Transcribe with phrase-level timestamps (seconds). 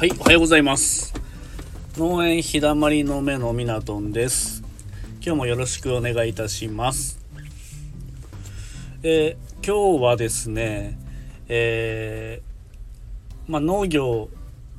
[0.00, 1.12] はい、おはようございます。
[1.98, 4.62] 農園日だまりの目のみなとんです。
[5.20, 7.20] 今日もよろしくお願いいたします。
[9.02, 10.98] えー、今日はですね、
[11.48, 14.30] えー、まあ、農業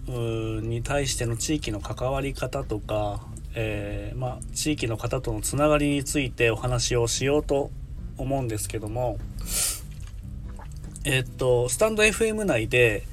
[0.07, 3.22] に対しての地域の関わり方とか、
[3.53, 7.70] えー、まあ、地域の方とのつながりについてお話をしようと
[8.17, 9.20] 思うんですけども、
[11.05, 13.03] えっと、スタンド FM 内で、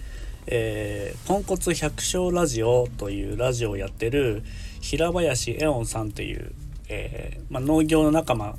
[0.50, 4.42] えー、ポンコツ百姓ラジオというラジオをやってる
[4.80, 6.52] 平林エオンさんという、
[6.88, 8.56] えー、まあ、農業の仲間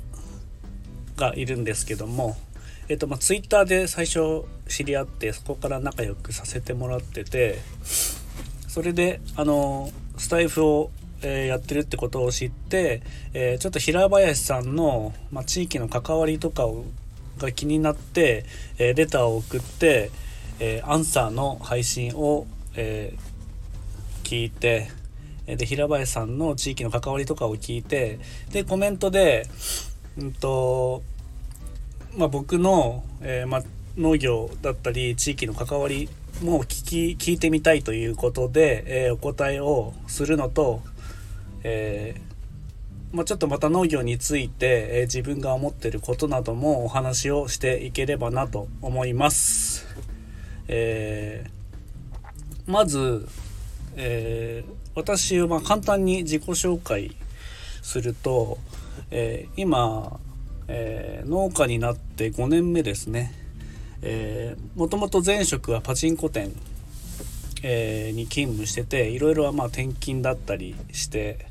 [1.16, 2.36] がいるんですけども、
[2.88, 7.58] えっ、とまあ、ツイッターで最初知り合ってそこから仲良くさせてもらってて
[8.68, 10.90] それであのスタイフを、
[11.22, 13.02] えー、やってるってことを知って、
[13.34, 16.84] えちょっと平林さんの、まあ、地域の関わりとかを
[17.38, 18.44] が気になって、
[18.78, 20.10] えレターを送って、
[20.60, 24.90] えー、アンサーの配信を、えー、聞いて
[25.46, 28.20] で平林さんの地域の関わりとかを聞いて
[28.52, 29.48] でコメントで、
[30.18, 31.02] うんと
[32.16, 33.62] まあ、僕の、えー、ま、
[33.96, 36.08] 農業だったり地域の関わり
[36.42, 40.82] も聞き聞いてみたいということで、えー、お答えをするのと、
[41.64, 49.86] えー、まあ、ちょっとまた農業について、え自分が思ってることなどもお話をしていければなと思います。
[50.72, 53.26] えー、まず、
[53.96, 57.16] えー、私はま簡単に自己紹介
[57.82, 58.56] すると、
[59.10, 60.20] えー、今、
[60.68, 63.34] え農家になって5年目ですね。
[64.02, 66.52] えもともと前職はパチンコ店、
[67.64, 71.46] えに勤務してていろいろまあ転勤だったりして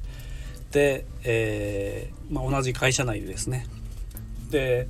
[0.72, 3.68] で、えまあ、同じ会社内でですね
[4.50, 4.88] で、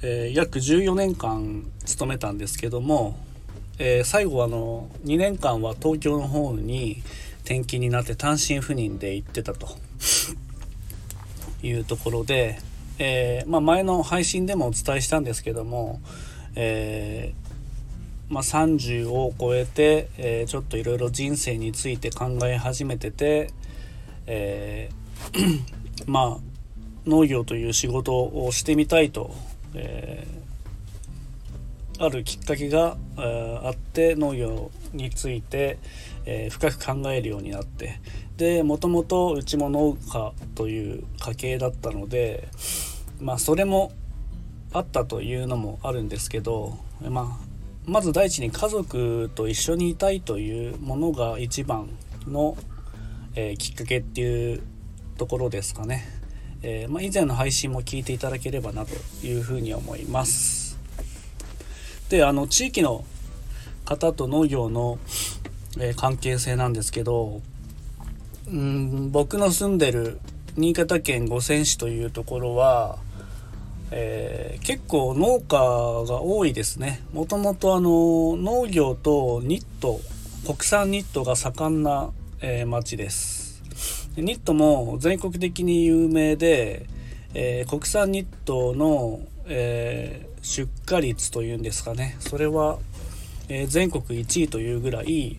[0.00, 3.18] え約14年間勤めたんですけども
[3.82, 7.02] えー、最後あの2年間は東京の方に
[7.44, 9.68] 転勤になって単身赴任で行ってたと。
[11.62, 12.58] いうところで、
[12.98, 16.00] えー、まあ、前の配信でもお伝えしたんですけども、
[16.54, 23.50] えー、まあ、30を超えて、えちょっといろいろ人生について考え始めてて、
[24.26, 24.88] え
[26.06, 26.40] まあ
[27.06, 29.34] 農業という仕事をしてみたいと、
[29.74, 30.39] えー
[32.00, 35.78] あるきっかけがあって農業について、
[36.24, 38.00] え、深く考えるようになって
[38.38, 42.48] でもともとうちも農家という家系だったので
[43.20, 43.92] まあそれも
[44.72, 47.44] あったというのもあるんですけど、まあ、
[47.84, 51.90] まず第一に家族と一緒にいたいというものが一番
[52.26, 52.56] の、
[53.34, 54.62] えー、きっかけっていう
[55.18, 56.04] ところですかね。
[56.62, 58.94] えー、まあ、以前の配信も聞いていただければなと
[59.26, 60.69] いうふうに思います。
[62.10, 63.04] であの地域の
[63.84, 64.98] 方と農業の、
[65.78, 67.40] えー、関係性なんですけど
[68.48, 70.18] うん僕の住んでる
[70.56, 72.98] 新潟県五泉市というところは、
[73.92, 75.56] えー、結構農家
[76.12, 77.00] が多いですね。
[77.12, 80.00] もともとあの農業とニット
[80.44, 82.10] 国産ニットが盛んな、
[82.40, 83.62] えー、町です。
[84.16, 86.86] ニットも全国的に有名で、
[87.34, 92.16] えー、国産ニットの、え出荷率というんですかね。
[92.20, 92.78] それは、
[93.48, 95.38] えー、全国1位というぐらい、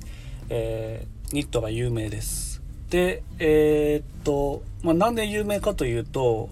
[0.49, 2.61] えー、ニットが有名です。
[2.89, 6.49] でえー、っと、まあ、なんで有名かというと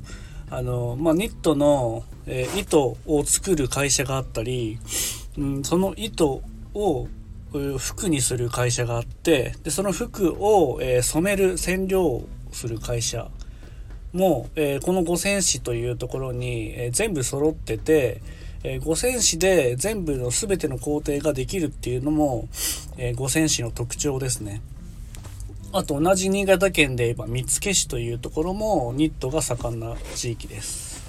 [0.50, 4.78] あの、まあ、ニットの、え糸を作る会社があったり、
[5.38, 6.42] うん、その糸
[6.76, 7.08] を
[7.80, 13.30] 服にする会社があってでその服を、え染める染料をする会社
[14.14, 18.22] も、えー、この五泉市というところに、えー、全部揃ってて、
[18.64, 22.47] えー、五泉市で全部の全ての工程ができるっていうのも、
[22.97, 24.62] えー、五泉市の特徴ですね。
[25.72, 31.03] あと同じ新潟県で言えば見附市というところもニットが盛んな地域です。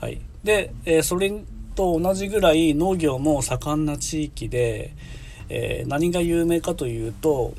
[0.00, 0.20] はい。
[0.44, 1.32] で、えー、それ
[1.74, 4.94] と同じぐらい農業も盛んな地域で、
[5.48, 7.54] えー、何が有名かというと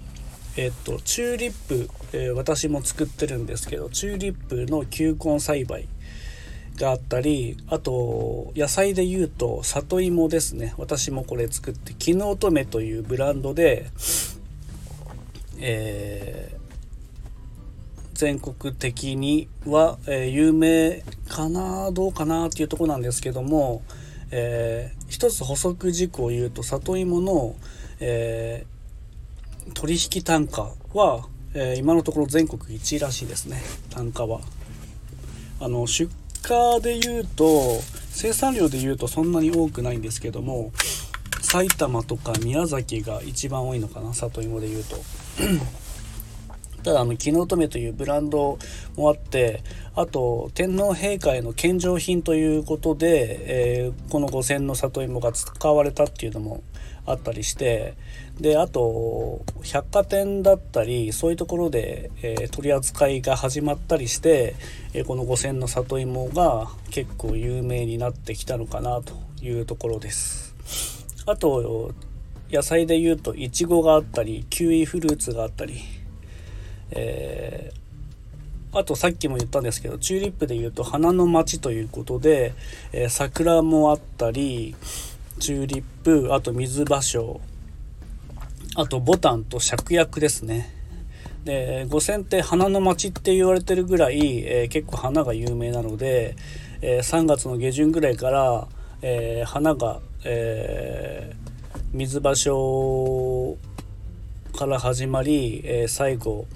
[0.56, 5.88] えっとチューリップ、えー、私も作ってるんですけどチューリップの球根栽培
[6.82, 10.74] があったりあと野菜でいうと里芋ですね。
[10.78, 13.86] 私もこれ作って絹乙女というブランドで、
[15.58, 23.82] えー、全国的には、えー、有名かなどうかなっていうとこなんですけども、
[24.32, 27.54] えー、一つ補足事項を言うと里芋の、
[28.00, 28.66] え
[29.74, 33.62] 取引単価は、えー、今のところ全国1位らしいですね。
[33.90, 34.40] 単価は。
[35.60, 36.10] あの出
[36.42, 37.80] 荷でいうと
[38.10, 40.72] 生産量でいうとそんなに多くないんですけども
[41.40, 44.96] 埼玉とか宮崎が一番多いのかな里芋で言うと。
[46.82, 48.58] ただあの木の乙女というブランド
[48.96, 49.62] もあって
[49.94, 56.64] あと天皇陛下への献上品ということで、えー、この五千の里芋が使われたっていうのも
[57.06, 57.94] あったりして
[58.40, 64.54] であと百貨店だったりそういうところで、えー、取り扱いが始まったりして、
[64.94, 70.54] えー、この五千の里芋が結構有名になってきたのかなというところです。
[71.26, 71.92] あと
[72.50, 75.80] 野菜で言うといちごがあったりキウイフルーツがあったり
[76.94, 82.54] えー、あとさっきも言ったんですけどチューリップでいうと花の街ということで、
[82.92, 84.76] えー、桜もあったり
[85.38, 87.40] チューリップあと水芭蕉
[88.74, 90.74] あとボタンと芍薬ですね。
[91.44, 96.36] で五線って花の街って言われてるぐらい、えー、結構花が有名なので、
[96.80, 98.68] えー、3月の下旬ぐらいから、
[99.02, 101.34] えー、花が、え
[101.92, 103.56] 水芭蕉
[104.56, 106.46] から始まり、え最後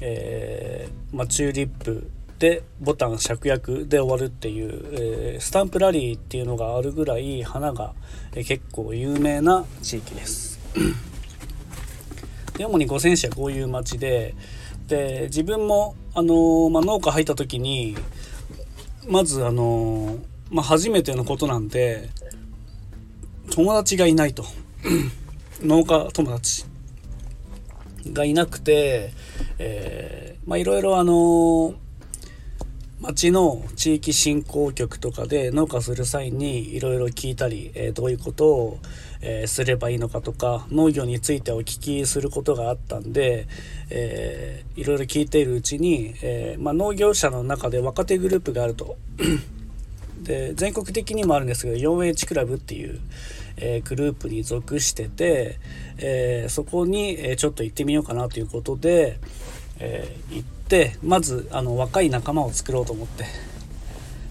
[0.00, 2.10] え、まあ、チューリップ
[2.42, 7.94] でボタン芍薬で終わるっていう、えー、スタンプラリーっていうのがあるぐらい花が、
[8.34, 10.58] えー、結構有名な地域です。
[12.58, 14.34] で主に五泉市はこういう町で
[14.88, 17.96] で自分も、あのー、まあ、農家入った時に
[19.06, 20.18] まず、あの
[20.50, 22.10] まあ、初めてのことなんで
[23.52, 24.44] 友達がいないと。
[25.62, 26.64] 農家友達
[28.12, 29.12] がいなくて、
[29.60, 31.74] えー、まあいろいろあの
[33.02, 38.78] 町の地域振興局とかで農家する際にいろいろ聞いたり、え、どういうことを、
[39.20, 43.48] え、すればいいのかとか農業についてお聞きすることがあったんで、
[43.90, 48.96] えー、いろいろ聞いているうちに、えーまあ、農業者の中で若手グループがあると。
[50.22, 53.00] で全国的にもあるんですけど 4H クラブっていう、
[53.56, 55.58] えー、グループに属してて、
[55.98, 59.18] え、そこに、えちょっと行ってみようかなということで、
[59.78, 63.24] えー、行ってまずあの若い仲間を作ろうと思って、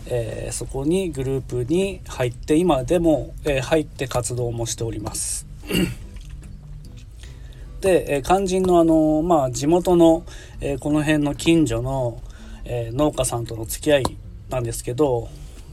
[0.07, 5.45] えそこにグループに入って今でも、え入って活動もしております。
[7.81, 10.23] で、え肝心のあの、まあ、地元の、
[10.59, 12.21] えこの辺の近所の、
[12.65, 14.17] え農家さんとの付き合い
[14.51, 15.29] なんですけど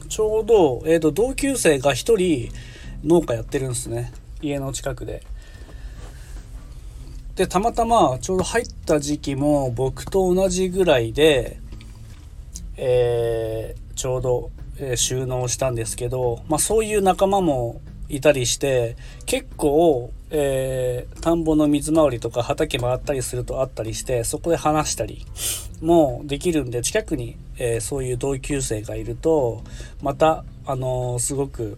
[0.07, 2.51] ちょうど、えーと、同級生が1人
[3.03, 4.11] 農家やってるんですね
[4.41, 5.23] 家の近くで。
[7.39, 11.61] でたまたまちょうど入った時期も僕と同じぐらいで、
[12.75, 25.25] えー、ちょうど、え、収納したんですけど、まあ、そういう仲間もいたりして結構、えー、田んぼの水回りとか畑回ったりするとあったりしてそこで話したり
[25.79, 29.63] もできるんで近くに、えー、そういう同級生がいると
[30.01, 31.77] また、あのー、すごく、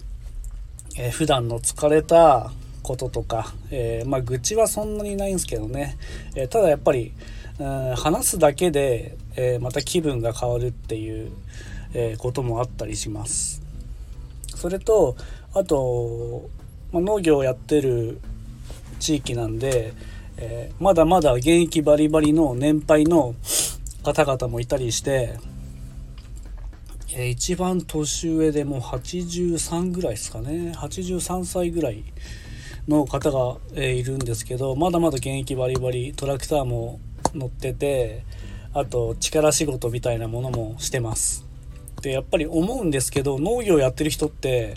[0.97, 2.51] えー、普段の疲れた
[2.91, 5.97] こととか、えまあ、愚痴はそんなにないんですけどね、
[6.35, 7.13] えただやっぱり、
[7.57, 11.31] うん、話すだけで、えまた気分が変わるっていう、
[11.93, 13.61] えこともあったりします。
[14.55, 15.15] それと
[15.53, 16.49] あと、
[16.91, 18.19] まあ、農業をやってる
[18.99, 19.93] 地域なんで、
[20.37, 23.35] えー、まだまだ現役バリバリの年配の
[24.03, 25.37] 方々もいたりして、
[27.13, 32.03] えー、一番年上でもう83ぐらいですかね83歳ぐらい
[32.87, 36.99] の方が、え、いるんですけどまだまだ現役バリバリトラクターも
[37.33, 38.23] 乗ってて
[38.73, 41.45] あと力仕事みたいなものもしてます。
[42.01, 44.75] でやっぱり思うんですけど農業やってる人って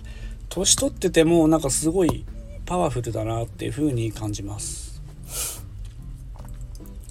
[0.50, 2.24] 年取っててもなんかすごい
[2.66, 5.02] パワフルだなっていう風に感じます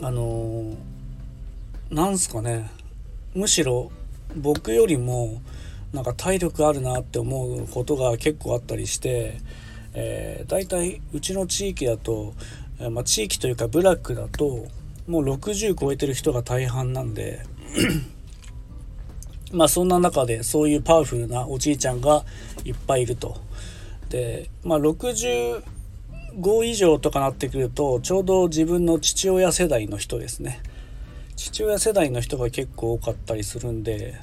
[0.02, 0.76] あの
[1.90, 2.70] なんすかね
[3.34, 3.92] むしろ
[4.36, 5.42] 僕よりも
[5.94, 9.38] なんか体力あるなって思うことが結構あったりして、
[9.94, 12.34] えー、大体うちの地域だと、
[12.92, 14.68] まあ、地域というかブラックだと
[15.08, 17.42] もう60超えてる人が大半なんで
[19.52, 22.24] まあそんな中でそういうパワフルなおじいちゃんが
[22.66, 23.38] いっぱいいると。
[24.10, 25.62] でまあ65
[26.66, 30.62] 以上とかなってくるとちょうど自分の父親世代の人ですね。
[31.36, 34.20] 父親世代の人が結構多かったりするんで、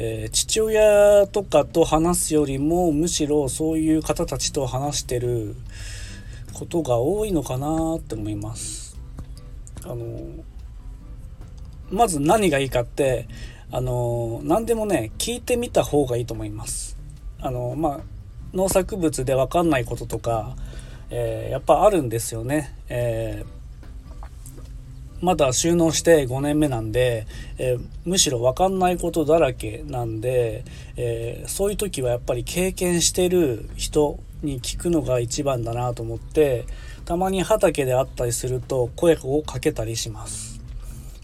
[0.00, 5.56] えー、父親とかと話すよりもむしろそういう方たちと話してる
[6.54, 8.96] ことが多いのかなって思います。
[9.84, 10.06] あの
[11.90, 13.26] まず何がいいかって
[13.72, 16.96] あの何でもね聞いてみた方がいいと思います。
[17.40, 18.00] あのまあ
[18.54, 20.56] 農作物で分かんないこととか、
[21.10, 22.72] えー、やっぱあるんですよね。
[22.88, 23.57] えー、
[25.20, 27.26] まだ収納して5年目なんで、
[27.58, 30.64] えー、むしろ分かんないことだらけなんで、
[30.96, 36.66] えそういう時はやっぱり経験してる人に聞くのが一番だなと思って
[37.04, 40.60] たまに畑で会ったりすると声をかけたりします。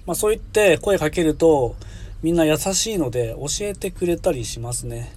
[0.06, 1.76] まあ、そう言って声かけると
[2.22, 5.12] みんな優しいので教えてくれたりしますね。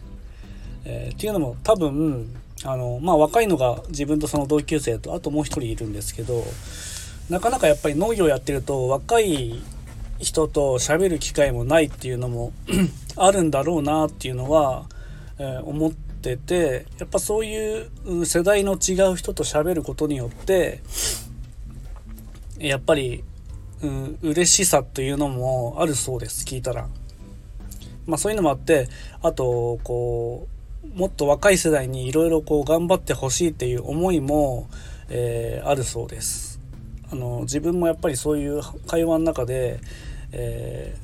[0.85, 6.43] えー、っていうのも多分あのまあ若いのが自分とその同級生とあともう一人いるんですけど
[7.29, 9.61] なかなかやっぱり農業やってると若い
[10.19, 12.53] 人と喋る機会もないっていうのも
[13.17, 14.85] あるんだろうなっていうのは、
[15.37, 20.81] えー、思っててやっぱそういう世代の違う人と喋ることによって
[22.59, 23.23] やっぱり、
[23.83, 26.87] うん、嬉しさというのもあるそうです聞いたら。
[28.07, 28.87] まあそういうのもあって
[29.21, 30.47] あとこ
[30.95, 34.69] うもっと若い世代にいろいろこう頑張ってほしいっていう思いも、
[35.09, 36.46] えー、あるそうです。
[37.11, 39.79] あの自分もやっぱりそういう会話の中で、
[40.31, 40.95] え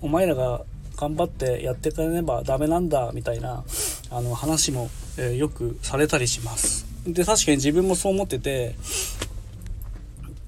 [0.00, 0.62] ー、お前らが
[0.96, 3.64] 頑張ってやってくれねばダメなんだみたいな
[4.10, 6.86] あの話も、えー、よくされたりします。
[7.06, 8.74] で確かに自分もそう思ってて、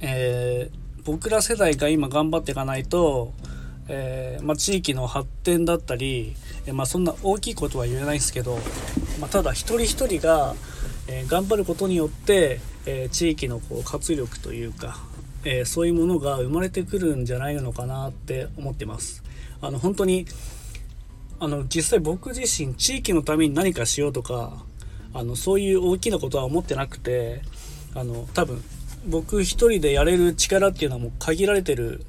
[0.00, 3.32] えー、僕ら世代が今頑張っていかないと、
[3.88, 8.58] えー、ま、地域の発展だったり、えま、そんな大きいことは言えないんですけど、
[9.20, 10.54] ま、ただ一人一人が、
[11.08, 14.98] え頑張ることによって、え地域のこう活力というか、
[15.44, 19.22] えそういうものが生まれてくるんじゃないのかなって思ってます。
[19.60, 20.26] あの本当に
[21.38, 24.64] あの実際僕自身地域のために何かしようとか
[25.14, 27.42] あのそういう大きなことは思ってなくて
[27.94, 28.62] あの多分
[29.06, 32.04] 僕一人でやれる力っていうのはもう限られてる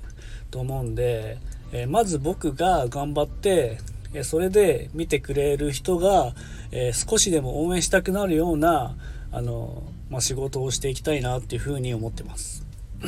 [0.52, 1.40] と思うんで、
[1.72, 3.80] えまず僕が頑張って
[4.14, 6.34] えそれで見てくれる人が、
[6.72, 8.96] え少しでも応援したくなるような
[9.34, 12.64] あの、まあ、仕事をしていきたいなっていうふうに思ってます。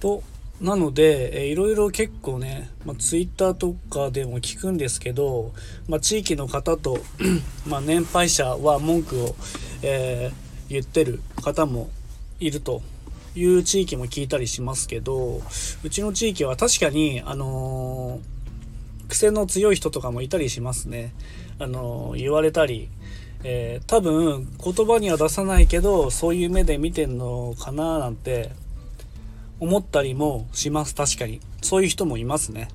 [0.00, 0.22] と
[0.60, 5.52] なので、えいろいろ結構ね、まあ、Twitter とかでも聞くんですけど、
[5.86, 6.98] まあ、地域の方と
[7.68, 9.36] ま年配者は文句を、
[9.82, 11.90] えー、言ってる方も
[12.40, 12.80] いると
[13.34, 15.42] いう地域も聞いたりしますけど
[15.84, 21.12] うちの地域は確かに、あのー、癖の強い人とかもいたりしますね。
[21.58, 22.88] あのー、言われたり、
[23.48, 28.50] えー、多分言葉には出さないけどそういう目で見てんのかななんて
[29.60, 30.96] 思ったりもします。
[30.96, 31.40] 確かに。
[31.62, 32.66] そういう人もいますね。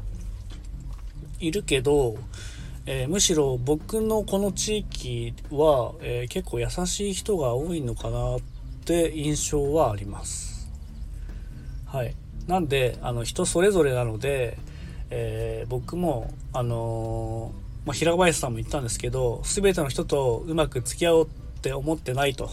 [1.41, 2.15] いるけど、
[2.85, 8.39] えー、むしろ僕のこの地域は、えー、結構優しい人が多いのかなっ
[8.85, 10.71] て印象はあります。
[11.85, 12.15] はい。
[12.47, 14.57] なんであの人それぞれなので、
[15.09, 17.51] え、僕もあの
[17.85, 21.29] まあ、平林さんも言ったんですけど全ての人とうまく付き合おうっ
[21.61, 22.49] て思ってないと、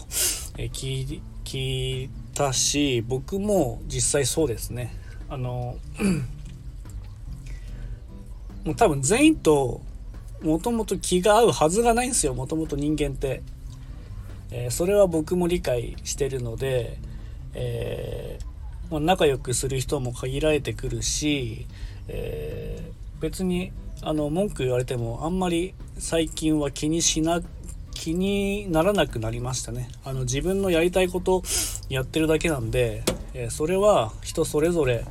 [0.57, 1.21] え聞
[1.57, 4.95] いたし僕も実際そうですね。
[5.29, 5.77] あの
[8.65, 9.81] もう多分全員と
[10.41, 13.41] もともと気が合うはずがないんですよもともと人間って、
[14.51, 16.97] えー、それは僕も理解してるので、
[17.53, 21.67] えー、まあ、仲良くする人も限られてくるし、
[22.07, 23.71] えー、別に
[24.01, 27.41] あの文句言われてもあんまり最近は気にしな
[27.93, 29.89] 気にならなくなりましたね。
[30.05, 31.43] あの自分のやりたいこと
[31.89, 33.03] やってるだけなんで、
[33.33, 35.03] えー、それは人それぞれ、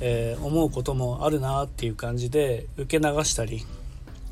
[0.00, 3.64] えー、思うこともあるなっていう感じで受け流したり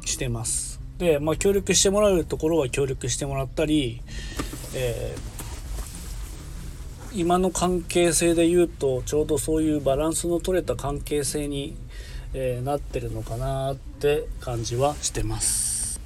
[0.04, 0.80] してます。
[0.98, 4.02] でまあ協力してもらうところは協力してもらったり、
[4.74, 11.74] えー、今の関係性で言うとちょうどそういうバランスの取れた関係性に、
[12.34, 16.00] えなってるのかなって感じはしてます。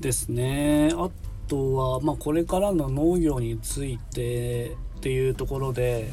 [0.00, 0.90] ですね。
[0.94, 1.10] あ
[1.48, 6.10] とは、まあ、これからの農業についてっていうところで、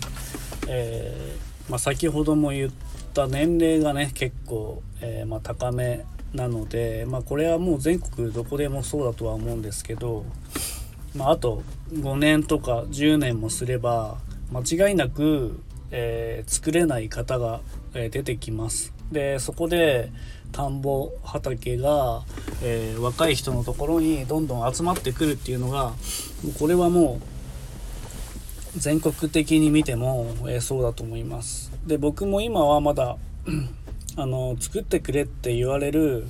[0.67, 2.71] えー、まあ、先ほども言っ
[3.13, 10.25] た年齢がね結構、えー、まあ、高めなので、まこれはもう全国どこでもそうだとは思うんですけど、
[11.15, 14.17] まあ、と5年とか10年もすれば
[14.51, 15.59] 間違いなく、
[15.91, 17.61] えー、作れない方が、
[17.93, 18.93] え出てきます。
[19.11, 20.09] でそこで
[20.51, 22.23] 田んぼ畑が、
[22.61, 25.93] えー、若い人のところにどんどん集まってくるっていうのが
[26.43, 27.19] もうこれはも
[28.75, 31.71] う全国的に見ても、えー、そうだと思います。
[31.85, 33.17] で僕も今はまだ
[34.15, 36.25] あの作ってくれって言われる、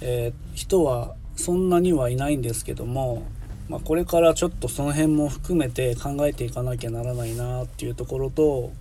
[0.00, 3.24] えー、人はそんなにはいないんですけども、
[3.68, 8.72] まあ、これからちょっとその辺も含めて考えていかなきゃならないなっていうところと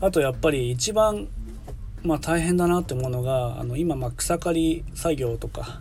[0.00, 1.28] あとやっぱり一番
[2.04, 5.80] まあ、大変だなって思うのがあの今ま草刈り作業とか、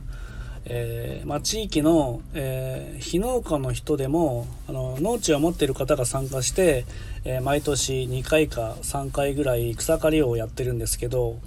[0.64, 6.86] えー、まあ、地域の、えー、非農家の人でもあの農地を持っている方が参加して、
[7.26, 11.40] えー、毎年2回か3回ぐらい草刈りをやってるんですけど、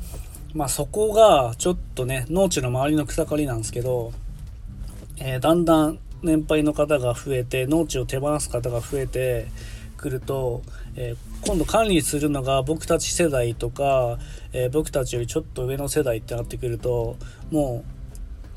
[0.52, 4.12] まあ、そこがちょっとね農地の周りの草刈りなんですけど
[5.18, 9.49] え、だんだん年配の方が増えて農地を手放す方が増えて
[9.96, 10.62] くると、
[10.96, 14.19] え、今度管理するのが僕たち世代とか、
[14.52, 17.16] えー、僕たちよりちょっと上の世代ってなってくると
[17.50, 17.85] も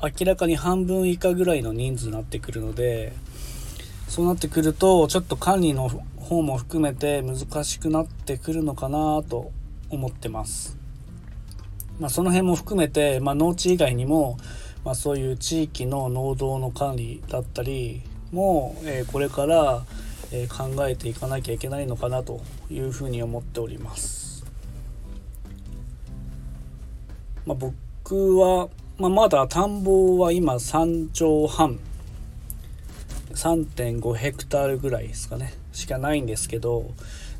[0.02, 3.12] う明らかに半分以下ぐらいの人数になってくるので
[4.08, 9.52] そうなってくるとちょっと管理の方も含めて難しくなってくるのかなと
[9.90, 10.76] 思ってます。
[11.98, 14.38] まあ、その辺も含めて、まあ、農地以外にも、
[14.84, 19.82] まあ、そういう地域の農道の管理だったりも、えー、これから、
[20.32, 24.44] えー、考えていかなきゃいけないのかなというふうに思っております。
[27.46, 28.68] まあ、僕は、
[28.98, 31.78] まあ、まだ田んぼは今3兆半。
[33.34, 35.54] 3.5ヘクタールぐらいですかね。
[35.72, 36.90] しかないんですけど。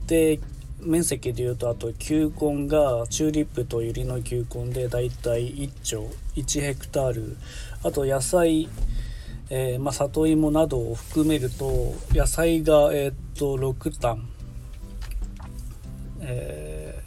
[0.07, 0.41] で
[0.83, 7.37] 面積でいうとあと球根がチューリップとユリの球根でだいたい1丁1ヘクタール。
[7.83, 8.69] あと野菜、
[9.50, 14.28] えー、まあ、里芋などを含めると野菜が、えー、っと6単、
[16.21, 17.02] え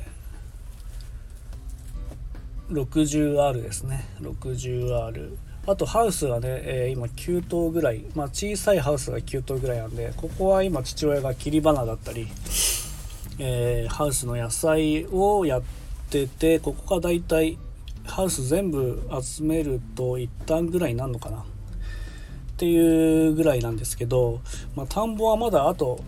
[2.69, 4.05] ー、60R ですね。
[4.21, 5.35] 60R
[5.65, 12.27] あとハウスがね、えー、今9頭ぐらい、まあ、小さいハウスが9頭ぐらいなんでここは今父親が切り花だったり
[13.39, 15.63] えー、ハウスの野菜をやっ
[16.09, 17.57] ててここがだいたい
[18.05, 21.45] ハウス全部集めると一旦ぐらいになるのかな。
[22.53, 24.41] っていうぐらいなんですけど、
[24.75, 26.00] まあ、田んぼはまだあと、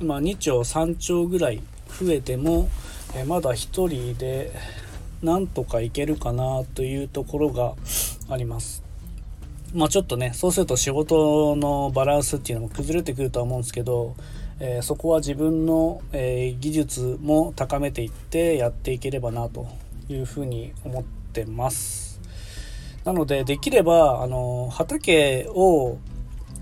[0.00, 1.62] まあ、2丁3丁ぐらい
[2.00, 2.68] 増えても、
[3.14, 3.54] え、まだ1
[3.88, 4.52] 人で
[5.22, 7.74] なんとかいけるかなというところが
[8.28, 8.82] あります。
[9.74, 14.14] まあちょっとねそうすると仕事のバランスっていうのも崩れてくるとは思うんですけど
[14.58, 19.66] えー、そこは自分の、えー、技術も高めていってやっていければなと
[20.08, 22.05] いうふうに思ってます
[23.06, 25.96] なのでできればあの畑を、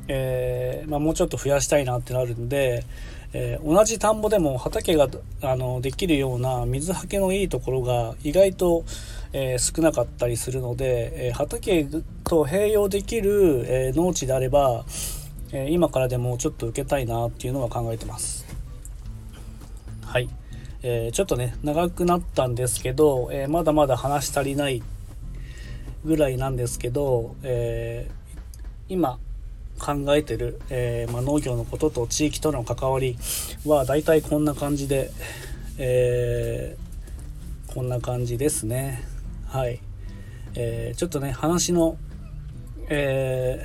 [0.08, 2.84] えー、まあ、もうちょっと増やしたいなってなるんで、
[3.32, 5.08] え同じ田んぼでも畑が
[5.42, 8.84] あのできるような水はけのいいところが意外と、
[9.32, 11.84] え少なかったりするので、え畑
[12.22, 14.84] と併用できる、え農地であれば
[15.52, 18.44] え今からでもちょっと受けたいなっていうのは考えてます。
[20.04, 20.28] はい、
[20.82, 24.82] えー、ちょっとね長くなったんですけど、えー、まだまだ話し足りない
[26.04, 29.18] ぐらいなんですけど、えー、今
[29.78, 33.16] 考えてる、えまあ、農業のことと地域との関わり
[33.66, 35.10] はだいたいこんな感じで、
[35.78, 36.76] え
[37.74, 39.02] こんな感じですね。
[39.48, 39.80] はい、
[40.54, 41.96] えーちょっとね話の
[42.88, 43.64] え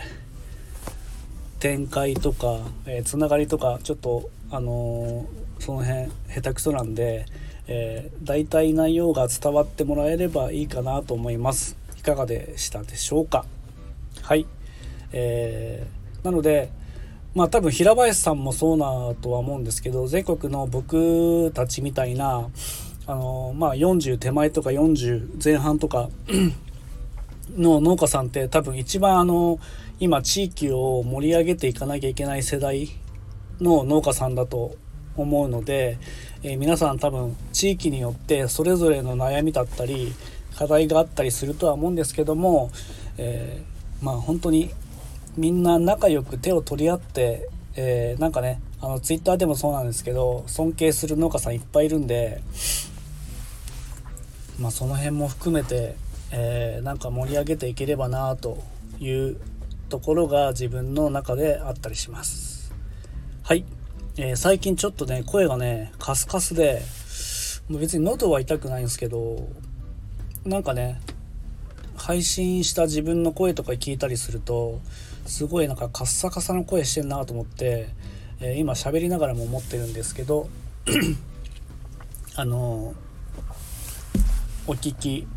[1.59, 5.27] 展開とか、えー、つながりとかちょっとあの、
[5.59, 7.25] その辺下手くそなんで、
[7.67, 11.77] えー、大体内容が伝わってもらえればいいかなと思います。
[11.99, 13.43] いかがでしたでしょうか？
[14.21, 14.45] はい、
[15.11, 16.71] えー、なので
[17.35, 22.47] まあ多分平林さんもそうなとは思うんですけど全国の僕たちみたいな
[23.05, 26.09] あのまあ40手前とか40前半とか
[27.57, 29.59] の農家さんって多分一番あの
[29.99, 32.87] 今地域を盛り上げていかなきゃいけない世代
[33.59, 34.75] の農家さんだと
[35.17, 35.97] 思うので、
[36.43, 40.13] えー、皆さん多分地域によってそれぞれの悩みだったり
[40.57, 42.71] 課題があったりするとは思うんですけども、
[43.17, 44.71] えー、まあ本当に
[45.37, 52.41] みんな仲良く手を取り合って、えー、なんかねあのツイッターでもそうなんですけど尊敬する農家さんいっぱいいるんで、
[54.59, 55.95] まあ、その辺も含めて、
[56.31, 58.63] えー、なんか盛り上げていければなと
[58.99, 59.37] いう
[59.89, 62.73] ところが自分の中であったりします。
[63.43, 63.65] はい、
[64.17, 66.81] えー、最近ちょっとね声がねカスカスで
[67.67, 69.47] もう別に喉は痛くないんですけど
[70.45, 70.99] なんかね
[71.95, 74.79] 配信した自分の声とか聞いたりすると
[75.25, 77.89] すごいなんかカッサカサの声してんなと思って、
[78.39, 80.49] えー、今喋りながらも思ってるんですけど
[82.35, 82.93] あの
[84.65, 85.27] お聞き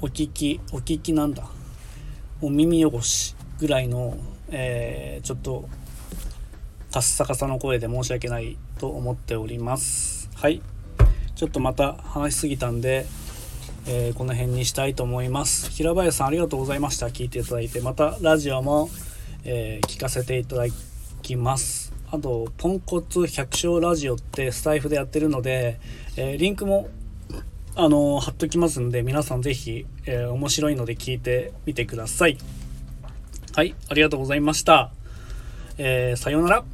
[0.00, 1.46] お聞きお聞きなんだ
[2.40, 4.16] お耳汚しぐらいの、
[4.48, 5.68] えー、ちょっと
[6.94, 10.30] カッサカサの声で申し訳ないと思っております。
[10.34, 10.62] はい。
[11.34, 13.06] ちょっとまた話しすぎたんで、
[13.86, 15.70] えー、この辺にしたいと思います。
[15.70, 17.08] 平林さんありがとうございました。
[17.08, 17.80] 聞いていただいて。
[17.80, 18.88] またラジオも、
[19.44, 20.64] えー、聞かせていただ
[21.20, 21.92] きます。
[22.10, 25.80] あとポンコツ百姓ラジオってスタイフでやってるので、
[26.16, 26.88] えー、リンクも
[27.76, 32.38] あの貼っときますんで皆さん是非、え、面白いので聞いてみてください。
[33.54, 34.92] はいありがとうございました、
[35.76, 36.73] え、さようなら。